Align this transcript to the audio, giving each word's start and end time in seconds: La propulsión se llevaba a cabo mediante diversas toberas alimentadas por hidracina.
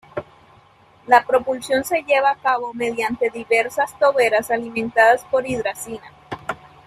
La 1.05 1.23
propulsión 1.23 1.83
se 1.83 2.01
llevaba 2.01 2.31
a 2.31 2.35
cabo 2.37 2.73
mediante 2.73 3.29
diversas 3.29 3.99
toberas 3.99 4.49
alimentadas 4.49 5.23
por 5.25 5.47
hidracina. 5.47 6.11